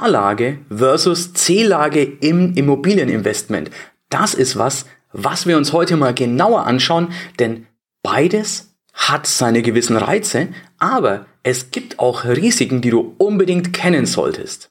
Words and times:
A-Lage 0.00 0.58
versus 0.70 1.32
C-Lage 1.32 2.02
im 2.02 2.54
Immobilieninvestment. 2.54 3.70
Das 4.08 4.34
ist 4.34 4.56
was, 4.56 4.86
was 5.12 5.46
wir 5.46 5.56
uns 5.56 5.72
heute 5.72 5.96
mal 5.96 6.14
genauer 6.14 6.66
anschauen, 6.66 7.12
denn 7.38 7.66
beides 8.02 8.74
hat 8.94 9.26
seine 9.26 9.62
gewissen 9.62 9.96
Reize, 9.96 10.48
aber 10.78 11.26
es 11.42 11.70
gibt 11.70 11.98
auch 11.98 12.24
Risiken, 12.24 12.80
die 12.80 12.90
du 12.90 13.14
unbedingt 13.18 13.72
kennen 13.72 14.06
solltest. 14.06 14.70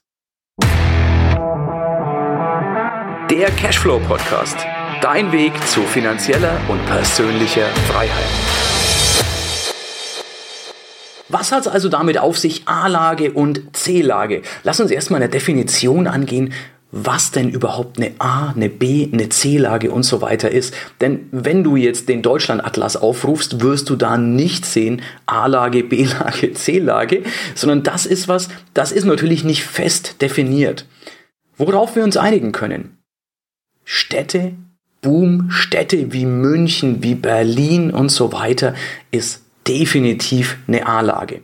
Der 3.30 3.50
Cashflow 3.56 3.98
Podcast. 4.00 4.56
Dein 5.00 5.32
Weg 5.32 5.52
zu 5.66 5.82
finanzieller 5.82 6.60
und 6.68 6.84
persönlicher 6.86 7.66
Freiheit. 7.88 8.71
Was 11.32 11.50
hat 11.50 11.62
es 11.62 11.68
also 11.68 11.88
damit 11.88 12.18
auf 12.18 12.38
sich 12.38 12.68
A-Lage 12.68 13.32
und 13.32 13.74
C-Lage? 13.74 14.42
Lass 14.64 14.80
uns 14.80 14.90
erstmal 14.90 15.22
eine 15.22 15.30
Definition 15.30 16.06
angehen, 16.06 16.52
was 16.90 17.30
denn 17.30 17.48
überhaupt 17.48 17.96
eine 17.96 18.12
A, 18.18 18.50
eine 18.50 18.68
B, 18.68 19.08
eine 19.10 19.30
C-Lage 19.30 19.92
und 19.92 20.02
so 20.02 20.20
weiter 20.20 20.50
ist. 20.50 20.74
Denn 21.00 21.28
wenn 21.32 21.64
du 21.64 21.76
jetzt 21.76 22.10
den 22.10 22.20
Deutschland-Atlas 22.20 22.98
aufrufst, 22.98 23.62
wirst 23.62 23.88
du 23.88 23.96
da 23.96 24.18
nicht 24.18 24.66
sehen 24.66 25.00
A-Lage, 25.24 25.84
B-Lage, 25.84 26.52
C-Lage, 26.54 27.22
sondern 27.54 27.82
das 27.82 28.04
ist 28.04 28.28
was, 28.28 28.50
das 28.74 28.92
ist 28.92 29.04
natürlich 29.06 29.42
nicht 29.42 29.64
fest 29.64 30.20
definiert. 30.20 30.86
Worauf 31.56 31.96
wir 31.96 32.04
uns 32.04 32.18
einigen 32.18 32.52
können. 32.52 32.98
Städte, 33.84 34.52
Boom, 35.00 35.50
Städte 35.50 36.12
wie 36.12 36.26
München, 36.26 37.02
wie 37.02 37.14
Berlin 37.14 37.90
und 37.90 38.10
so 38.10 38.34
weiter 38.34 38.74
ist 39.10 39.42
definitiv 39.66 40.56
eine 40.66 40.86
A-Lage. 40.86 41.42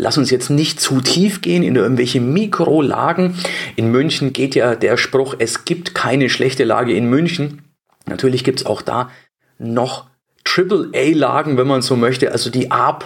Lass 0.00 0.16
uns 0.16 0.30
jetzt 0.30 0.48
nicht 0.48 0.80
zu 0.80 1.00
tief 1.00 1.40
gehen 1.40 1.64
in 1.64 1.74
irgendwelche 1.74 2.20
Mikrolagen. 2.20 3.34
In 3.74 3.90
München 3.90 4.32
geht 4.32 4.54
ja 4.54 4.76
der 4.76 4.96
Spruch, 4.96 5.34
es 5.38 5.64
gibt 5.64 5.94
keine 5.94 6.28
schlechte 6.28 6.62
Lage 6.64 6.92
in 6.92 7.10
München. 7.10 7.62
Natürlich 8.06 8.44
gibt's 8.44 8.64
auch 8.64 8.80
da 8.80 9.10
noch 9.58 10.06
Triple-A-Lagen, 10.44 11.58
wenn 11.58 11.66
man 11.66 11.82
so 11.82 11.96
möchte, 11.96 12.32
also 12.32 12.48
die 12.48 12.70
A 12.70 12.98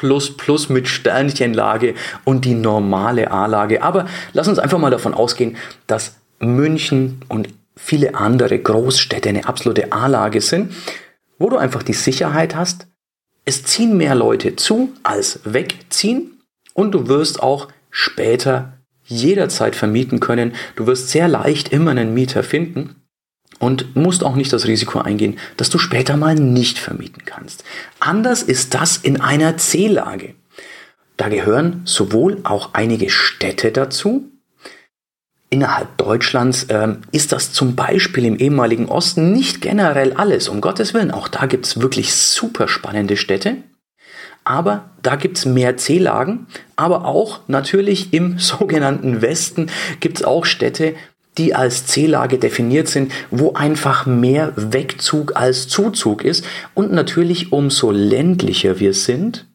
mit 0.69 0.87
Sternchenlage 0.87 1.95
und 2.25 2.45
die 2.45 2.55
normale 2.55 3.31
A-Lage. 3.31 3.83
Aber 3.83 4.07
lass 4.33 4.49
uns 4.49 4.59
einfach 4.59 4.79
mal 4.79 4.91
davon 4.91 5.15
ausgehen, 5.15 5.57
dass 5.87 6.17
München 6.39 7.21
und 7.29 7.49
viele 7.75 8.15
andere 8.15 8.59
Großstädte 8.59 9.29
eine 9.29 9.49
absolute 9.49 9.93
A-Lage 9.93 10.41
sind, 10.41 10.73
wo 11.39 11.49
du 11.49 11.57
einfach 11.57 11.83
die 11.83 11.95
Sicherheit 11.95 12.55
hast, 12.55 12.87
es 13.45 13.65
ziehen 13.65 13.97
mehr 13.97 14.15
Leute 14.15 14.57
zu 14.57 14.93
als 15.03 15.41
wegziehen 15.45 16.43
und 16.75 16.93
du 16.93 17.09
wirst 17.09 17.43
auch 17.43 17.69
später 17.91 18.79
jederzeit 19.05 19.77
vermieten 19.77 20.21
können. 20.21 20.55
Du 20.77 20.87
wirst 20.87 21.09
sehr 21.11 21.29
leicht 21.29 21.71
immer 21.73 21.91
einen 21.91 22.15
Mieter 22.15 22.43
finden 22.43 23.03
und 23.59 23.95
musst 23.95 24.25
auch 24.25 24.37
nicht 24.37 24.53
das 24.53 24.67
Risiko 24.67 25.01
eingehen, 25.01 25.39
dass 25.57 25.71
du 25.71 25.79
später 25.79 26.17
mal 26.17 26.35
nicht 26.35 26.79
vermieten 26.79 27.25
kannst. 27.25 27.65
Anders 28.01 28.43
ist 28.43 28.75
das 28.75 28.97
in 28.97 29.21
einer 29.21 29.57
C-Lage. 29.57 30.35
Da 31.17 31.29
gehören 31.29 31.83
sowohl 31.85 32.41
auch 32.45 32.71
einige 32.73 33.11
Städte 33.11 33.71
dazu, 33.71 34.32
innerhalb 35.53 35.99
Deutschlands 35.99 36.67
ähm, 36.71 37.03
ist 37.13 37.31
das 37.31 37.53
zum 37.53 37.77
Beispiel 37.77 38.25
im 38.25 38.37
ehemaligen 38.37 38.89
Osten 38.89 39.33
nicht 39.33 39.61
generell 39.61 40.15
alles, 40.15 40.49
um 40.49 40.61
Gottes 40.61 40.95
Willen. 40.95 41.11
Auch 41.11 41.29
da 41.29 41.47
gibt 41.47 41.67
es 41.67 41.81
wirklich 41.81 42.15
super 42.15 42.69
spannende 42.69 43.17
Städte. 43.17 43.57
Aber 44.45 44.91
da 45.03 45.15
gibt 45.15 45.39
es 45.39 45.45
mehr 45.45 45.77
C-Lagen, 45.77 46.47
aber 46.75 47.05
auch 47.05 47.41
natürlich 47.47 48.13
im 48.13 48.39
sogenannten 48.39 49.23
Westen 49.23 49.71
gibt 50.01 50.19
es 50.19 50.25
auch 50.25 50.47
Städte, 50.47 50.95
die 51.39 51.55
als 51.55 51.87
C-Lage 51.87 52.39
definiert 52.39 52.89
sind, 52.89 53.13
wo 53.31 53.53
einfach 53.53 54.07
mehr 54.07 54.53
Wegzug 54.57 55.37
als 55.37 55.69
Zuzug 55.69 56.25
ist. 56.25 56.45
Und 56.75 56.93
natürlich 56.93 57.53
umso 57.53 57.91
ländlicher 57.91 58.81
wir 58.81 58.95
sind, 58.95 59.47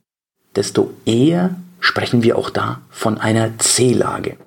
desto 0.55 0.93
eher 1.05 1.55
sprechen 1.79 2.23
wir 2.23 2.37
auch 2.37 2.49
da 2.49 2.81
von 2.89 3.17
einer 3.19 3.57
C-Lage. 3.59 4.37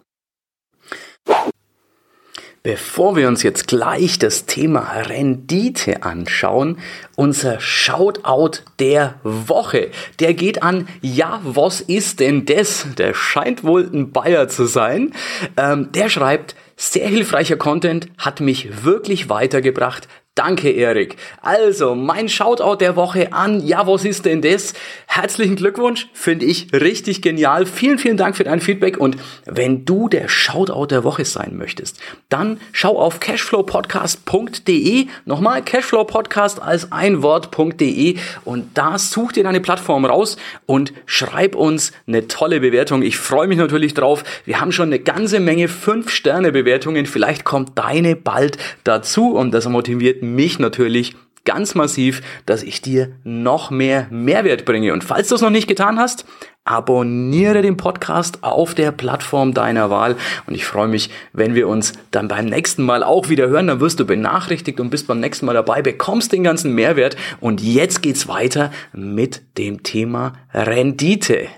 Bevor 2.62 3.16
wir 3.16 3.26
uns 3.26 3.42
jetzt 3.42 3.68
gleich 3.68 4.18
das 4.18 4.44
Thema 4.44 4.80
Rendite 4.92 6.02
anschauen, 6.02 6.76
unser 7.16 7.58
Shoutout 7.58 8.58
der 8.78 9.14
Woche, 9.22 9.90
der 10.18 10.34
geht 10.34 10.62
an, 10.62 10.86
ja, 11.00 11.40
was 11.42 11.80
ist 11.80 12.20
denn 12.20 12.44
das? 12.44 12.86
Der 12.98 13.14
scheint 13.14 13.64
wohl 13.64 13.88
ein 13.90 14.12
Bayer 14.12 14.48
zu 14.48 14.66
sein. 14.66 15.14
Ähm, 15.56 15.90
der 15.92 16.10
schreibt, 16.10 16.54
sehr 16.76 17.08
hilfreicher 17.08 17.56
Content 17.56 18.08
hat 18.18 18.40
mich 18.40 18.84
wirklich 18.84 19.30
weitergebracht. 19.30 20.06
Danke, 20.36 20.70
Erik. 20.70 21.16
Also, 21.42 21.96
mein 21.96 22.28
Shoutout 22.28 22.76
der 22.76 22.94
Woche 22.94 23.32
an, 23.32 23.66
ja, 23.66 23.88
was 23.88 24.04
ist 24.04 24.26
denn 24.26 24.40
das? 24.42 24.74
Herzlichen 25.08 25.56
Glückwunsch, 25.56 26.06
finde 26.12 26.46
ich 26.46 26.72
richtig 26.72 27.20
genial. 27.20 27.66
Vielen, 27.66 27.98
vielen 27.98 28.16
Dank 28.16 28.36
für 28.36 28.44
dein 28.44 28.60
Feedback 28.60 28.96
und 28.96 29.16
wenn 29.44 29.84
du 29.84 30.08
der 30.08 30.28
Shoutout 30.28 30.86
der 30.86 31.02
Woche 31.02 31.24
sein 31.24 31.56
möchtest, 31.56 31.98
dann 32.28 32.60
schau 32.70 32.96
auf 32.96 33.18
cashflowpodcast.de, 33.18 35.08
nochmal 35.24 35.64
cashflowpodcast 35.64 36.62
als 36.62 36.92
ein 36.92 37.22
Wort.de 37.24 38.16
und 38.44 38.78
da 38.78 38.98
such 38.98 39.32
dir 39.32 39.42
deine 39.42 39.60
Plattform 39.60 40.04
raus 40.04 40.36
und 40.64 40.92
schreib 41.06 41.56
uns 41.56 41.90
eine 42.06 42.28
tolle 42.28 42.60
Bewertung. 42.60 43.02
Ich 43.02 43.18
freue 43.18 43.48
mich 43.48 43.58
natürlich 43.58 43.94
drauf. 43.94 44.22
Wir 44.44 44.60
haben 44.60 44.70
schon 44.70 44.90
eine 44.90 45.00
ganze 45.00 45.40
Menge 45.40 45.66
5-Sterne-Bewertungen. 45.66 47.06
Vielleicht 47.06 47.42
kommt 47.42 47.76
deine 47.76 48.14
bald 48.14 48.58
dazu 48.84 49.32
und 49.32 49.50
das 49.50 49.68
motiviert 49.68 50.19
mich 50.22 50.58
natürlich 50.58 51.14
ganz 51.44 51.74
massiv, 51.74 52.22
dass 52.46 52.62
ich 52.62 52.82
dir 52.82 53.12
noch 53.24 53.70
mehr 53.70 54.06
Mehrwert 54.10 54.64
bringe. 54.64 54.92
Und 54.92 55.04
falls 55.04 55.28
du 55.28 55.34
es 55.34 55.40
noch 55.40 55.50
nicht 55.50 55.68
getan 55.68 55.98
hast, 55.98 56.24
abonniere 56.64 57.62
den 57.62 57.76
Podcast 57.76 58.44
auf 58.44 58.74
der 58.74 58.92
Plattform 58.92 59.54
deiner 59.54 59.90
Wahl. 59.90 60.16
Und 60.46 60.54
ich 60.54 60.64
freue 60.64 60.88
mich, 60.88 61.10
wenn 61.32 61.54
wir 61.54 61.68
uns 61.68 61.94
dann 62.10 62.28
beim 62.28 62.46
nächsten 62.46 62.82
Mal 62.82 63.02
auch 63.02 63.28
wieder 63.28 63.48
hören. 63.48 63.68
Dann 63.68 63.80
wirst 63.80 63.98
du 63.98 64.04
benachrichtigt 64.04 64.80
und 64.80 64.90
bist 64.90 65.06
beim 65.06 65.20
nächsten 65.20 65.46
Mal 65.46 65.54
dabei, 65.54 65.82
bekommst 65.82 66.32
den 66.32 66.44
ganzen 66.44 66.74
Mehrwert. 66.74 67.16
Und 67.40 67.60
jetzt 67.62 68.02
geht's 68.02 68.28
weiter 68.28 68.70
mit 68.92 69.58
dem 69.58 69.82
Thema 69.82 70.34
Rendite. 70.52 71.48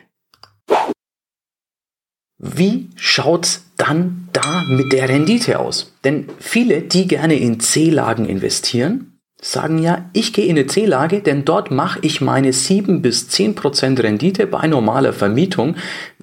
Wie 2.38 2.90
schaut's 2.96 3.71
dann 3.82 4.28
da 4.32 4.62
mit 4.68 4.92
der 4.92 5.08
Rendite 5.08 5.58
aus? 5.58 5.92
Denn 6.04 6.28
viele, 6.38 6.82
die 6.82 7.08
gerne 7.08 7.34
in 7.34 7.58
C-Lagen 7.58 8.26
investieren, 8.26 9.18
sagen 9.40 9.78
ja, 9.78 10.08
ich 10.12 10.32
gehe 10.32 10.46
in 10.46 10.56
eine 10.56 10.68
C-Lage, 10.68 11.20
denn 11.20 11.44
dort 11.44 11.72
mache 11.72 11.98
ich 12.02 12.20
meine 12.20 12.52
7 12.52 13.02
bis 13.02 13.28
10 13.28 13.56
Prozent 13.56 14.00
Rendite 14.00 14.46
bei 14.46 14.68
normaler 14.68 15.12
Vermietung. 15.12 15.74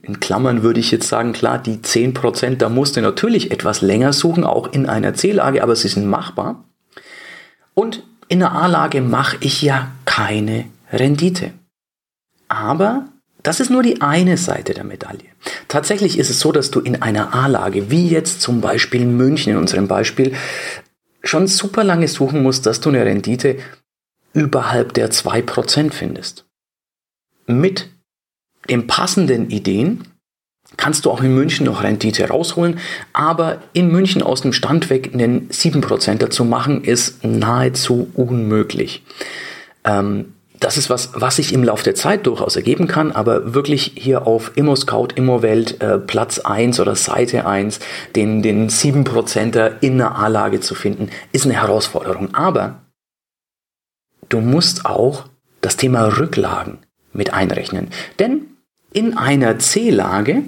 In 0.02 0.22
Klammern 0.22 0.64
würde 0.64 0.80
ich 0.80 0.92
jetzt 0.92 1.10
sagen, 1.10 1.34
klar, 1.34 1.60
die 1.60 1.82
10 1.82 2.14
Prozent, 2.14 2.62
da 2.62 2.70
musst 2.70 2.96
du 2.96 3.02
natürlich 3.02 3.52
etwas 3.52 3.82
länger 3.82 4.14
suchen, 4.14 4.46
auch 4.46 4.72
in 4.72 4.88
einer 4.88 5.14
C-Lage, 5.14 5.62
aber 5.62 5.76
sie 5.76 5.90
sind 5.90 6.08
machbar. 6.08 6.64
Und 7.74 8.04
in 8.30 8.42
einer 8.42 8.54
A-Lage 8.56 9.02
mache 9.02 9.36
ich 9.42 9.62
ja 9.62 9.92
keine 10.06 10.66
Rendite. 10.94 11.52
Aber 12.48 13.10
das 13.44 13.60
ist 13.60 13.70
nur 13.70 13.84
die 13.84 14.02
eine 14.02 14.38
Seite 14.38 14.74
der 14.74 14.84
Medaille. 14.84 15.30
Tatsächlich 15.68 16.18
ist 16.18 16.30
es 16.30 16.40
so, 16.40 16.52
dass 16.52 16.72
du 16.72 16.80
in 16.80 17.02
einer 17.02 17.34
A-Lage, 17.34 17.90
wie 17.90 18.10
jetzt 18.10 18.42
zum 18.42 18.62
Beispiel 18.62 19.06
München 19.06 19.54
in 19.54 19.58
unserem 19.58 19.88
Beispiel, 19.88 20.36
schon 21.24 21.48
super 21.48 21.84
lange 21.84 22.08
suchen 22.08 22.44
musst, 22.44 22.66
dass 22.66 22.82
du 22.82 22.90
eine 22.90 23.06
Rendite 23.06 23.58
überhalb 24.34 24.94
der 24.94 25.12
2% 25.12 25.92
findest. 25.92 26.46
Mit 27.48 27.90
den 28.70 28.88
passenden 28.88 29.50
Ideen 29.50 30.04
kannst 30.78 31.06
du 31.06 31.12
auch 31.12 31.22
in 31.22 31.34
München 31.34 31.66
noch 31.66 31.84
Rendite 31.84 32.28
rausholen, 32.28 32.80
aber 33.12 33.64
in 33.74 33.92
München 33.92 34.22
aus 34.22 34.42
dem 34.42 34.54
Stand 34.54 34.90
weg 34.90 35.12
einen 35.14 35.50
7% 35.50 36.16
dazu 36.18 36.46
machen, 36.46 36.84
ist 36.84 37.24
nahezu 37.24 38.12
unmöglich. 38.14 39.04
Ähm, 39.84 40.34
das 40.60 40.78
ist 40.78 40.90
was, 40.90 41.12
was 41.14 41.38
sich 41.38 41.54
im 41.54 41.64
Laufe 41.64 41.84
der 41.84 41.96
Zeit 41.96 42.28
durchaus 42.28 42.56
ergeben 42.56 42.88
kann, 42.88 43.12
aber 43.12 43.54
wirklich 43.54 43.94
hier 43.96 44.28
auf 44.28 44.52
ImmoScout, 44.56 45.10
ImmoWelt 45.16 45.82
äh, 45.82 45.98
Platz 45.98 46.40
1 46.40 46.80
oder 46.80 46.96
Seite 46.96 47.46
1 47.46 47.80
den, 48.16 48.42
den 48.42 48.70
7%er 48.70 49.82
in 49.82 50.02
einer 50.02 50.18
A-Lage 50.18 50.60
zu 50.60 50.76
finden, 50.76 51.10
ist 51.32 51.46
eine 51.46 51.56
Herausforderung. 51.56 52.36
Aber 52.36 52.82
du 54.28 54.42
musst 54.42 54.86
auch 54.86 55.26
das 55.62 55.78
Thema 55.78 56.18
Rücklagen 56.18 56.80
mit 57.14 57.34
einrechnen. 57.34 57.90
Denn 58.20 58.42
in 58.92 59.18
einer 59.18 59.60
C-Lage, 59.60 60.44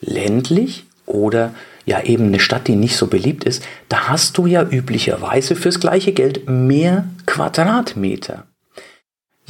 ländlich 0.00 0.86
oder 1.06 1.54
ja 1.84 2.02
eben 2.02 2.26
eine 2.26 2.40
Stadt, 2.40 2.68
die 2.68 2.76
nicht 2.76 2.96
so 2.96 3.06
beliebt 3.06 3.44
ist, 3.44 3.62
da 3.88 4.08
hast 4.08 4.38
du 4.38 4.46
ja 4.46 4.62
üblicherweise 4.62 5.56
fürs 5.56 5.80
gleiche 5.80 6.12
Geld 6.12 6.48
mehr 6.48 7.06
Quadratmeter. 7.26 8.46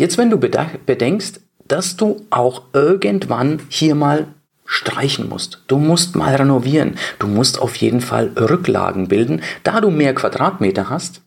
Jetzt, 0.00 0.16
wenn 0.16 0.30
du 0.30 0.38
bedenkst, 0.38 1.42
dass 1.68 1.94
du 1.94 2.24
auch 2.30 2.62
irgendwann 2.72 3.60
hier 3.68 3.94
mal 3.94 4.28
streichen 4.64 5.28
musst. 5.28 5.62
Du 5.66 5.76
musst 5.76 6.16
mal 6.16 6.34
renovieren. 6.34 6.96
Du 7.18 7.26
musst 7.26 7.60
auf 7.60 7.76
jeden 7.76 8.00
Fall 8.00 8.28
Rücklagen 8.28 9.08
bilden. 9.08 9.42
Da 9.62 9.82
du 9.82 9.90
mehr 9.90 10.14
Quadratmeter 10.14 10.88
hast, 10.88 11.20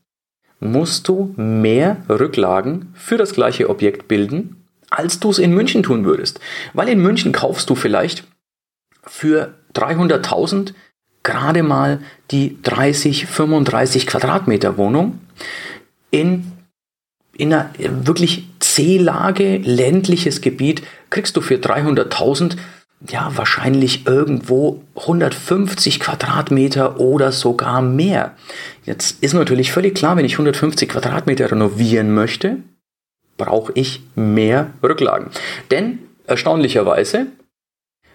musst 0.59 1.07
du 1.07 1.35
mehr 1.37 1.97
Rücklagen 2.09 2.91
für 2.95 3.17
das 3.17 3.35
gleiche 3.35 3.69
Objekt 3.69 4.07
bilden, 4.07 4.65
als 4.89 5.19
du 5.19 5.29
es 5.29 5.37
in 5.37 5.53
München 5.53 5.83
tun 5.83 6.03
würdest. 6.03 6.39
Weil 6.73 6.89
in 6.89 6.99
München 6.99 7.31
kaufst 7.31 7.69
du 7.69 7.75
vielleicht 7.75 8.23
für 9.03 9.53
300.000 9.75 10.73
gerade 11.21 11.61
mal 11.61 11.99
die 12.31 12.57
30, 12.63 13.27
35 13.27 14.07
Quadratmeter 14.07 14.77
Wohnung 14.77 15.19
in, 16.09 16.51
in 17.37 17.53
einer 17.53 17.69
wirklich 17.77 18.47
C-Lage, 18.73 19.57
ländliches 19.57 20.41
Gebiet, 20.41 20.81
kriegst 21.11 21.37
du 21.37 21.41
für 21.41 21.55
300.000 21.55 22.57
ja, 23.07 23.31
wahrscheinlich 23.35 24.07
irgendwo 24.07 24.81
150 24.95 25.99
Quadratmeter 25.99 26.99
oder 26.99 27.31
sogar 27.31 27.83
mehr. 27.83 28.35
Jetzt 28.83 29.21
ist 29.21 29.33
natürlich 29.33 29.71
völlig 29.71 29.93
klar, 29.93 30.17
wenn 30.17 30.25
ich 30.25 30.33
150 30.33 30.89
Quadratmeter 30.89 31.51
renovieren 31.51 32.15
möchte, 32.15 32.57
brauche 33.37 33.73
ich 33.75 34.01
mehr 34.15 34.71
Rücklagen. 34.81 35.27
Denn 35.69 35.99
erstaunlicherweise, 36.25 37.27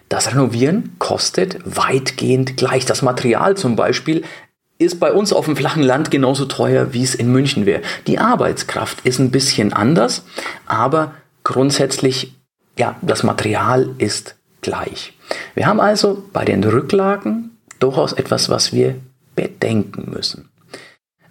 das 0.09 0.31
Renovieren 0.31 0.95
kostet 0.99 1.59
weitgehend 1.63 2.57
gleich. 2.57 2.85
Das 2.85 3.01
Material 3.01 3.55
zum 3.55 3.77
Beispiel 3.77 4.23
ist 4.79 4.99
bei 4.99 5.11
uns 5.11 5.33
auf 5.33 5.45
dem 5.45 5.57
flachen 5.57 5.83
Land 5.83 6.09
genauso 6.09 6.45
teuer, 6.45 6.93
wie 6.93 7.03
es 7.03 7.13
in 7.13 7.31
München 7.31 7.65
wäre. 7.65 7.81
Die 8.07 8.17
Arbeitskraft 8.17 9.05
ist 9.05 9.19
ein 9.19 9.29
bisschen 9.29 9.73
anders, 9.73 10.23
aber 10.65 11.13
grundsätzlich, 11.43 12.33
ja, 12.77 12.95
das 13.01 13.23
Material 13.23 13.89
ist 13.97 14.35
gleich. 14.61 15.13
Wir 15.53 15.67
haben 15.67 15.81
also 15.81 16.23
bei 16.31 16.45
den 16.45 16.63
Rücklagen 16.63 17.57
durchaus 17.79 18.13
etwas, 18.13 18.49
was 18.49 18.73
wir 18.73 18.95
bedenken 19.35 20.11
müssen. 20.11 20.49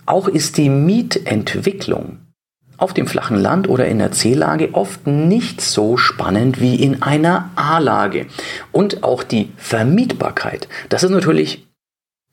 Auch 0.05 0.29
ist 0.29 0.59
die 0.59 0.69
Mietentwicklung 0.69 2.19
auf 2.77 2.95
dem 2.95 3.06
flachen 3.06 3.39
Land 3.39 3.69
oder 3.69 3.87
in 3.87 3.99
der 3.99 4.12
C-Lage 4.12 4.71
oft 4.73 5.06
nicht 5.06 5.61
so 5.61 5.97
spannend 5.97 6.61
wie 6.61 6.77
in 6.77 7.03
einer 7.03 7.50
A-Lage. 7.56 8.27
Und 8.73 9.03
auch 9.03 9.23
die 9.23 9.53
Vermietbarkeit, 9.56 10.69
das 10.89 11.03
ist 11.03 11.11
natürlich 11.11 11.68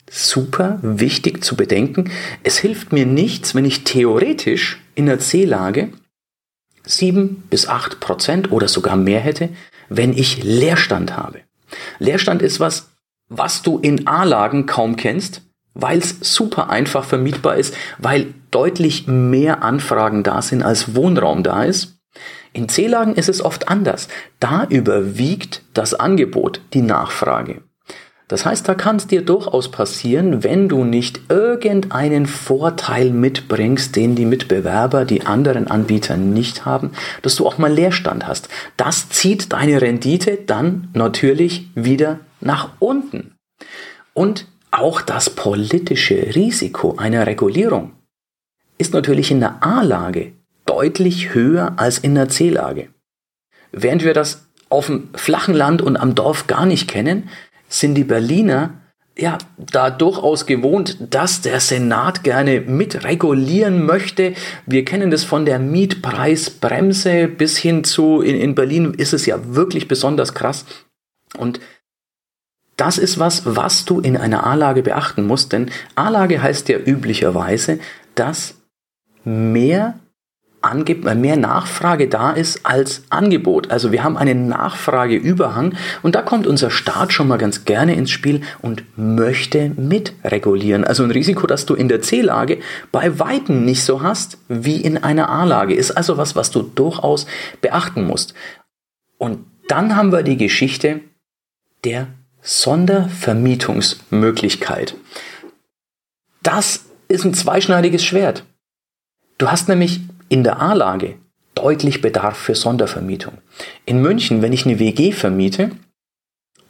super 0.09 0.79
wichtig 0.81 1.43
zu 1.43 1.55
bedenken. 1.55 2.11
Es 2.43 2.57
hilft 2.57 2.93
mir 2.93 3.05
nichts, 3.05 3.55
wenn 3.55 3.65
ich 3.65 3.83
theoretisch 3.83 4.81
in 4.95 5.07
der 5.07 5.19
C-Lage 5.19 5.91
7 6.85 7.43
bis 7.49 7.67
8 7.67 7.99
Prozent 7.99 8.51
oder 8.51 8.67
sogar 8.67 8.95
mehr 8.95 9.19
hätte, 9.19 9.49
wenn 9.89 10.13
ich 10.13 10.43
Leerstand 10.43 11.17
habe. 11.17 11.41
Leerstand 11.99 12.41
ist 12.41 12.59
was, 12.59 12.91
was 13.27 13.63
du 13.63 13.79
in 13.79 14.07
A-Lagen 14.07 14.65
kaum 14.65 14.95
kennst, 14.95 15.41
weil 15.73 15.97
es 15.97 16.17
super 16.21 16.69
einfach 16.69 17.03
vermietbar 17.03 17.55
ist, 17.55 17.75
weil 17.97 18.33
deutlich 18.51 19.07
mehr 19.07 19.63
Anfragen 19.63 20.23
da 20.23 20.41
sind, 20.41 20.63
als 20.63 20.95
Wohnraum 20.95 21.43
da 21.43 21.63
ist. 21.63 21.97
In 22.53 22.69
C-Lagen 22.69 23.15
ist 23.15 23.27
es 23.27 23.41
oft 23.41 23.67
anders. 23.67 24.07
Da 24.39 24.65
überwiegt 24.69 25.63
das 25.73 25.93
Angebot 25.93 26.61
die 26.73 26.81
Nachfrage. 26.81 27.61
Das 28.27 28.43
heißt, 28.45 28.67
da 28.67 28.73
kann 28.73 28.95
es 28.95 29.05
dir 29.05 29.21
durchaus 29.21 29.69
passieren, 29.69 30.43
wenn 30.43 30.67
du 30.67 30.83
nicht 30.83 31.21
irgendeinen 31.29 32.25
Vorteil 32.25 33.11
mitbringst, 33.11 33.95
den 33.95 34.15
die 34.15 34.25
Mitbewerber, 34.25 35.05
die 35.05 35.25
anderen 35.27 35.67
Anbieter 35.67 36.17
nicht 36.17 36.65
haben, 36.65 36.91
dass 37.21 37.35
du 37.35 37.45
auch 37.45 37.59
mal 37.59 37.71
Leerstand 37.71 38.27
hast. 38.27 38.49
Das 38.77 39.09
zieht 39.09 39.53
deine 39.53 39.79
Rendite 39.79 40.39
dann 40.45 40.89
natürlich 40.93 41.69
wieder 41.75 42.19
nach 42.41 42.69
unten. 42.79 43.35
Und 44.13 44.47
auch 44.71 45.01
das 45.01 45.29
politische 45.29 46.35
Risiko 46.35 46.95
einer 46.97 47.27
Regulierung 47.27 47.93
ist 48.77 48.93
natürlich 48.93 49.29
in 49.29 49.39
der 49.39 49.63
A-Lage 49.63 50.33
deutlich 50.65 51.33
höher 51.33 51.73
als 51.77 51.99
in 51.99 52.15
der 52.15 52.27
C-Lage. 52.27 52.89
Während 53.71 54.03
wir 54.03 54.13
das 54.13 54.47
auf 54.69 54.87
dem 54.87 55.09
flachen 55.13 55.53
Land 55.53 55.81
und 55.81 55.95
am 55.95 56.15
Dorf 56.15 56.47
gar 56.47 56.65
nicht 56.65 56.89
kennen, 56.89 57.29
sind 57.67 57.95
die 57.95 58.03
Berliner 58.03 58.81
ja 59.17 59.37
da 59.57 59.89
durchaus 59.89 60.45
gewohnt, 60.45 60.97
dass 60.99 61.41
der 61.41 61.59
Senat 61.59 62.23
gerne 62.23 62.61
mitregulieren 62.61 63.85
möchte. 63.85 64.33
Wir 64.65 64.83
kennen 64.83 65.09
das 65.09 65.23
von 65.23 65.45
der 65.45 65.59
Mietpreisbremse 65.59 67.27
bis 67.27 67.57
hin 67.57 67.83
zu 67.83 68.21
in, 68.21 68.35
in 68.35 68.55
Berlin 68.55 68.93
ist 68.93 69.13
es 69.13 69.25
ja 69.25 69.39
wirklich 69.55 69.87
besonders 69.87 70.33
krass 70.33 70.65
und 71.37 71.59
das 72.77 72.97
ist 72.97 73.19
was, 73.19 73.43
was 73.45 73.85
du 73.85 74.01
in 74.01 74.17
einer 74.17 74.45
A-Lage 74.45 74.83
beachten 74.83 75.25
musst, 75.25 75.53
denn 75.53 75.71
A-Lage 75.95 76.41
heißt 76.41 76.67
ja 76.67 76.77
üblicherweise, 76.77 77.79
dass 78.15 78.61
mehr 79.23 79.99
Angeb 80.65 81.05
mehr 81.15 81.37
Nachfrage 81.37 82.07
da 82.07 82.31
ist 82.31 82.65
als 82.65 83.03
Angebot. 83.09 83.71
Also 83.71 83.91
wir 83.91 84.03
haben 84.03 84.17
einen 84.17 84.47
Nachfrageüberhang 84.47 85.75
und 86.01 86.15
da 86.15 86.21
kommt 86.21 86.47
unser 86.47 86.71
Staat 86.71 87.13
schon 87.13 87.27
mal 87.27 87.37
ganz 87.37 87.65
gerne 87.65 87.95
ins 87.95 88.11
Spiel 88.11 88.41
und 88.61 88.83
möchte 88.97 89.71
mitregulieren. 89.77 90.83
Also 90.83 91.03
ein 91.03 91.11
Risiko, 91.11 91.47
das 91.47 91.65
du 91.65 91.75
in 91.75 91.87
der 91.87 92.01
C-Lage 92.01 92.59
bei 92.91 93.19
Weitem 93.19 93.63
nicht 93.63 93.83
so 93.83 94.01
hast 94.01 94.37
wie 94.47 94.81
in 94.81 94.97
einer 94.97 95.29
A-Lage. 95.29 95.75
Ist 95.75 95.91
also 95.91 96.17
was, 96.17 96.35
was 96.35 96.51
du 96.51 96.63
durchaus 96.63 97.27
beachten 97.61 98.03
musst. 98.03 98.33
Und 99.17 99.45
dann 99.67 99.95
haben 99.95 100.11
wir 100.11 100.23
die 100.23 100.37
Geschichte 100.37 101.01
der 101.83 102.07
Sondervermietungsmöglichkeit. 102.41 104.95
Das 106.43 106.85
ist 107.07 107.25
ein 107.25 107.33
zweischneidiges 107.33 108.03
Schwert. 108.03 108.43
Du 109.37 109.49
hast 109.49 109.67
nämlich 109.67 110.01
in 110.29 110.43
der 110.43 110.61
A-Lage 110.61 111.15
deutlich 111.55 112.01
Bedarf 112.01 112.37
für 112.37 112.55
Sondervermietung. 112.55 113.37
In 113.85 114.01
München, 114.01 114.41
wenn 114.41 114.53
ich 114.53 114.65
eine 114.65 114.79
WG 114.79 115.11
vermiete, 115.11 115.71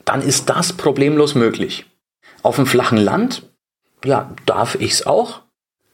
dann 0.04 0.22
ist 0.22 0.48
das 0.48 0.72
problemlos 0.72 1.34
möglich. 1.34 1.86
Auf 2.42 2.56
dem 2.56 2.66
flachen 2.66 2.98
Land, 2.98 3.42
ja, 4.04 4.30
darf 4.46 4.76
ich 4.76 4.92
es 4.92 5.06
auch, 5.06 5.42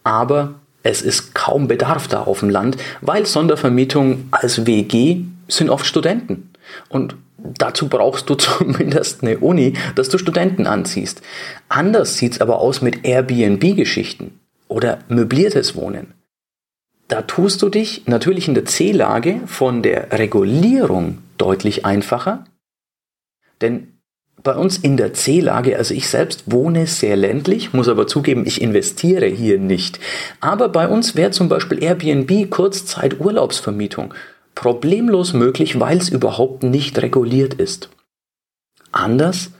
aber 0.04 0.54
es 0.82 1.00
ist 1.00 1.34
kaum 1.34 1.68
Bedarf 1.68 2.08
da 2.08 2.22
auf 2.22 2.40
dem 2.40 2.50
Land, 2.50 2.76
weil 3.00 3.24
Sondervermietung 3.24 4.28
als 4.30 4.66
WG 4.66 5.22
sind 5.48 5.70
oft 5.70 5.86
Studenten. 5.86 6.50
Und 6.88 7.16
dazu 7.38 7.88
brauchst 7.88 8.28
du 8.28 8.34
zumindest 8.36 9.22
eine 9.22 9.38
Uni, 9.38 9.74
dass 9.94 10.10
du 10.10 10.18
Studenten 10.18 10.66
anziehst. 10.66 11.22
Anders 11.68 12.18
sieht 12.18 12.32
es 12.32 12.40
aber 12.40 12.58
aus 12.58 12.82
mit 12.82 13.04
Airbnb-Geschichten 13.04 14.38
oder 14.68 14.98
möbliertes 15.08 15.74
Wohnen 15.74 16.12
da 17.12 17.20
tust 17.20 17.60
du 17.60 17.68
dich 17.68 18.06
natürlich 18.06 18.48
in 18.48 18.54
der 18.54 18.64
C-Lage 18.64 19.42
von 19.44 19.82
der 19.82 20.12
Regulierung 20.12 21.18
deutlich 21.36 21.84
einfacher. 21.84 22.46
Denn 23.60 23.98
bei 24.42 24.54
uns 24.54 24.78
in 24.78 24.96
der 24.96 25.12
C-Lage, 25.12 25.76
also 25.76 25.92
ich 25.92 26.08
selbst 26.08 26.44
wohne 26.50 26.86
sehr 26.86 27.16
ländlich, 27.16 27.74
muss 27.74 27.88
aber 27.88 28.06
zugeben, 28.06 28.46
ich 28.46 28.62
investiere 28.62 29.26
hier 29.26 29.58
nicht. 29.58 30.00
Aber 30.40 30.70
bei 30.70 30.88
uns 30.88 31.14
wäre 31.14 31.32
zum 31.32 31.50
Beispiel 31.50 31.84
Airbnb 31.84 32.48
Kurzzeit 32.48 33.20
Urlaubsvermietung 33.20 34.14
problemlos 34.54 35.34
möglich, 35.34 35.78
weil 35.78 35.98
es 35.98 36.08
überhaupt 36.08 36.62
nicht 36.62 36.96
reguliert 37.02 37.52
ist. 37.52 37.90
Anders 38.90 39.50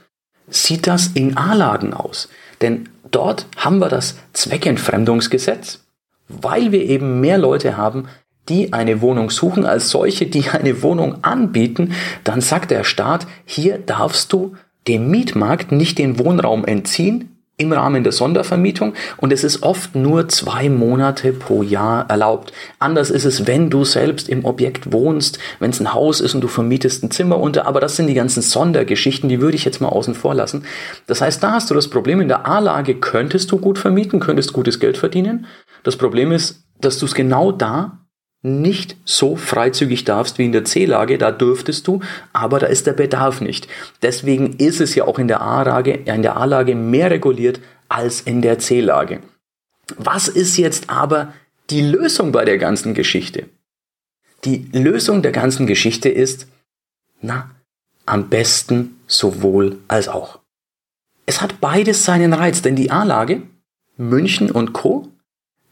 sieht 0.47 0.87
das 0.87 1.11
in 1.13 1.37
A-Lagen 1.37 1.93
aus. 1.93 2.29
Denn 2.61 2.89
dort 3.11 3.45
haben 3.57 3.77
wir 3.77 3.89
das 3.89 4.15
Zweckentfremdungsgesetz 4.33 5.82
weil 6.41 6.71
wir 6.71 6.83
eben 6.83 7.19
mehr 7.19 7.37
Leute 7.37 7.77
haben, 7.77 8.07
die 8.49 8.73
eine 8.73 9.01
Wohnung 9.01 9.29
suchen, 9.29 9.65
als 9.65 9.89
solche, 9.89 10.25
die 10.25 10.49
eine 10.49 10.81
Wohnung 10.81 11.23
anbieten, 11.23 11.93
dann 12.23 12.41
sagt 12.41 12.71
der 12.71 12.83
Staat, 12.83 13.27
hier 13.45 13.77
darfst 13.77 14.33
du 14.33 14.53
dem 14.87 15.09
Mietmarkt 15.09 15.71
nicht 15.71 15.97
den 15.97 16.19
Wohnraum 16.19 16.65
entziehen 16.65 17.32
im 17.57 17.71
Rahmen 17.71 18.03
der 18.03 18.11
Sondervermietung 18.11 18.93
und 19.17 19.31
es 19.31 19.43
ist 19.43 19.61
oft 19.61 19.95
nur 19.95 20.27
zwei 20.27 20.69
Monate 20.69 21.33
pro 21.33 21.61
Jahr 21.61 22.09
erlaubt. 22.09 22.51
Anders 22.79 23.11
ist 23.11 23.25
es, 23.25 23.45
wenn 23.45 23.69
du 23.69 23.85
selbst 23.85 24.27
im 24.27 24.43
Objekt 24.43 24.91
wohnst, 24.91 25.37
wenn 25.59 25.69
es 25.69 25.79
ein 25.79 25.93
Haus 25.93 26.19
ist 26.19 26.33
und 26.33 26.41
du 26.41 26.47
vermietest 26.47 27.03
ein 27.03 27.11
Zimmer 27.11 27.39
unter, 27.39 27.67
aber 27.67 27.79
das 27.79 27.95
sind 27.95 28.07
die 28.07 28.15
ganzen 28.15 28.41
Sondergeschichten, 28.41 29.29
die 29.29 29.39
würde 29.39 29.55
ich 29.55 29.65
jetzt 29.65 29.81
mal 29.81 29.89
außen 29.89 30.15
vor 30.15 30.33
lassen. 30.33 30.65
Das 31.05 31.21
heißt, 31.21 31.43
da 31.43 31.51
hast 31.51 31.69
du 31.69 31.75
das 31.75 31.89
Problem, 31.89 32.21
in 32.21 32.27
der 32.27 32.47
A-Lage 32.47 32.95
könntest 32.95 33.51
du 33.51 33.57
gut 33.59 33.77
vermieten, 33.77 34.19
könntest 34.19 34.53
gutes 34.53 34.79
Geld 34.79 34.97
verdienen, 34.97 35.45
das 35.83 35.95
Problem 35.95 36.31
ist, 36.31 36.63
dass 36.81 36.97
du 36.97 37.05
es 37.05 37.13
genau 37.13 37.51
da 37.51 38.02
nicht 38.43 38.97
so 39.05 39.37
freizügig 39.37 40.03
darfst 40.03 40.37
wie 40.37 40.45
in 40.45 40.51
der 40.51 40.65
C-Lage, 40.65 41.17
da 41.17 41.31
dürftest 41.31 41.87
du, 41.87 42.01
aber 42.33 42.59
da 42.59 42.67
ist 42.67 42.85
der 42.85 42.93
Bedarf 42.93 43.39
nicht. 43.39 43.67
Deswegen 44.01 44.57
ist 44.57 44.81
es 44.81 44.95
ja 44.95 45.05
auch 45.05 45.17
in 45.17 45.29
der 45.29 45.41
A-Lage, 45.41 45.93
in 45.93 46.21
der 46.21 46.35
A-Lage 46.37 46.75
mehr 46.75 47.09
reguliert 47.09 47.61
als 47.87 48.21
in 48.21 48.41
der 48.41 48.59
C-Lage. 48.59 49.21
Was 49.97 50.27
ist 50.27 50.57
jetzt 50.57 50.89
aber 50.89 51.33
die 51.69 51.81
Lösung 51.81 52.33
bei 52.33 52.43
der 52.43 52.57
ganzen 52.57 52.93
Geschichte? 52.93 53.47
Die 54.43 54.67
Lösung 54.73 55.21
der 55.21 55.31
ganzen 55.31 55.65
Geschichte 55.65 56.09
ist, 56.09 56.47
na, 57.21 57.49
am 58.05 58.27
besten 58.27 58.99
sowohl 59.07 59.79
als 59.87 60.09
auch. 60.09 60.39
Es 61.25 61.41
hat 61.41 61.61
beides 61.61 62.03
seinen 62.03 62.33
Reiz, 62.33 62.61
denn 62.61 62.75
die 62.75 62.91
A-Lage, 62.91 63.41
München 63.95 64.51
und 64.51 64.73
Co., 64.73 65.12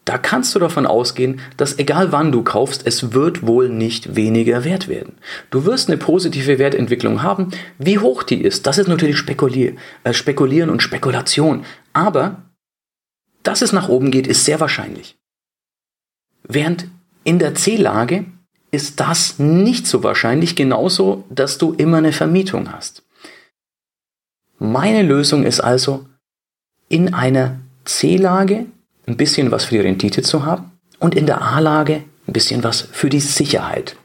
da 0.04 0.18
kannst 0.18 0.54
du 0.54 0.58
davon 0.58 0.86
ausgehen, 0.86 1.40
dass 1.56 1.78
egal 1.78 2.10
wann 2.10 2.32
du 2.32 2.42
kaufst, 2.42 2.86
es 2.86 3.12
wird 3.12 3.46
wohl 3.46 3.68
nicht 3.68 4.16
weniger 4.16 4.64
wert 4.64 4.88
werden. 4.88 5.14
Du 5.50 5.64
wirst 5.64 5.88
eine 5.88 5.96
positive 5.96 6.58
Wertentwicklung 6.58 7.22
haben. 7.22 7.50
Wie 7.78 7.98
hoch 7.98 8.24
die 8.24 8.40
ist, 8.42 8.66
das 8.66 8.78
ist 8.78 8.88
natürlich 8.88 9.16
Spekulier, 9.16 9.74
äh, 10.02 10.12
Spekulieren 10.12 10.70
und 10.70 10.82
Spekulation. 10.82 11.64
Aber 11.92 12.42
dass 13.44 13.62
es 13.62 13.72
nach 13.72 13.88
oben 13.88 14.10
geht, 14.10 14.26
ist 14.26 14.44
sehr 14.44 14.60
wahrscheinlich. 14.60 15.16
Während 16.42 16.88
in 17.22 17.38
der 17.38 17.54
C-Lage 17.54 18.24
ist 18.72 18.98
das 18.98 19.38
nicht 19.38 19.86
so 19.86 20.02
wahrscheinlich, 20.02 20.56
genauso, 20.56 21.24
dass 21.30 21.58
du 21.58 21.74
immer 21.74 21.98
eine 21.98 22.12
Vermietung 22.12 22.72
hast. 22.72 23.04
Meine 24.58 25.02
Lösung 25.02 25.44
ist 25.44 25.60
also, 25.60 26.06
in 26.88 27.14
einer 27.14 27.60
C-Lage 27.84 28.66
ein 29.06 29.16
bisschen 29.16 29.50
was 29.50 29.64
für 29.64 29.76
die 29.76 29.80
Rendite 29.80 30.22
zu 30.22 30.44
haben 30.44 30.72
und 30.98 31.14
in 31.14 31.26
der 31.26 31.42
A-Lage 31.42 32.04
ein 32.26 32.32
bisschen 32.32 32.62
was 32.62 32.80
für 32.80 33.08
die 33.08 33.20
Sicherheit. 33.20 33.96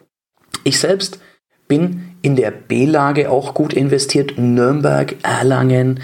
Ich 0.63 0.79
selbst 0.79 1.19
bin 1.67 2.15
in 2.21 2.35
der 2.35 2.51
B-Lage 2.51 3.29
auch 3.29 3.53
gut 3.53 3.73
investiert, 3.73 4.37
Nürnberg, 4.37 5.15
Erlangen 5.23 5.99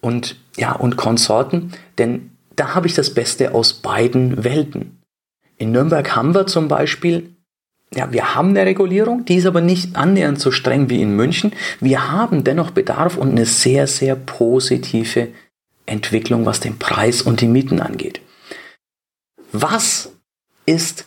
und 0.00 0.36
ja 0.56 0.72
und 0.72 0.96
Konsorten, 0.96 1.72
denn 1.98 2.30
da 2.56 2.74
habe 2.74 2.86
ich 2.86 2.94
das 2.94 3.14
Beste 3.14 3.54
aus 3.54 3.72
beiden 3.72 4.44
Welten. 4.44 4.98
In 5.56 5.72
Nürnberg 5.72 6.14
haben 6.14 6.34
wir 6.34 6.46
zum 6.46 6.68
Beispiel, 6.68 7.34
ja, 7.94 8.12
wir 8.12 8.34
haben 8.34 8.50
eine 8.50 8.66
Regulierung, 8.66 9.24
die 9.24 9.36
ist 9.36 9.46
aber 9.46 9.60
nicht 9.60 9.96
annähernd 9.96 10.40
so 10.40 10.50
streng 10.50 10.90
wie 10.90 11.00
in 11.00 11.16
München. 11.16 11.52
Wir 11.80 12.12
haben 12.12 12.44
dennoch 12.44 12.70
Bedarf 12.70 13.16
und 13.16 13.30
eine 13.30 13.46
sehr, 13.46 13.86
sehr 13.86 14.14
positive 14.14 15.28
Entwicklung, 15.86 16.46
was 16.46 16.60
den 16.60 16.78
Preis 16.78 17.22
und 17.22 17.40
die 17.40 17.48
Mieten 17.48 17.80
angeht. 17.80 18.20
Was 19.52 20.10
ist 20.66 21.06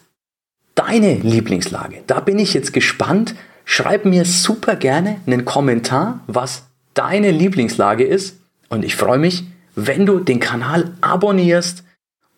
deine 0.74 1.13
Lieblingslage? 1.13 2.03
Da 2.07 2.19
bin 2.21 2.39
ich 2.39 2.55
jetzt 2.55 2.74
gespannt. 2.74 3.36
Schreib 3.65 4.05
mir 4.05 4.25
super 4.25 4.75
gerne 4.75 5.21
einen 5.27 5.45
Kommentar, 5.45 6.21
was 6.25 6.63
deine 6.95 7.29
Lieblingslage 7.29 8.03
ist. 8.03 8.39
Und 8.69 8.83
ich 8.83 8.95
freue 8.95 9.19
mich, 9.19 9.43
wenn 9.75 10.07
du 10.07 10.19
den 10.19 10.39
Kanal 10.39 10.91
abonnierst 11.01 11.83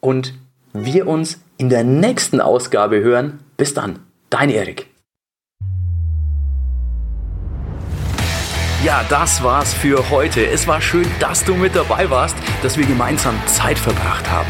und 0.01 0.33
wir 0.73 1.07
uns 1.07 1.39
in 1.57 1.69
der 1.69 1.85
nächsten 1.85 2.41
Ausgabe 2.41 2.99
hören. 2.99 3.39
Bis 3.55 3.73
dann, 3.73 3.99
dein 4.29 4.49
Erik. 4.49 4.87
Ja, 8.83 9.05
das 9.07 9.41
war's 9.41 9.73
für 9.73 10.09
heute. 10.09 10.45
Es 10.45 10.67
war 10.67 10.81
schön, 10.81 11.05
dass 11.21 11.45
du 11.45 11.55
mit 11.55 11.73
dabei 11.73 12.09
warst, 12.09 12.35
dass 12.61 12.77
wir 12.77 12.85
gemeinsam 12.85 13.35
Zeit 13.47 13.79
verbracht 13.79 14.29
haben. 14.29 14.49